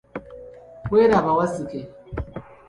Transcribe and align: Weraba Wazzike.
Weraba 0.93 1.31
Wazzike. 1.37 1.79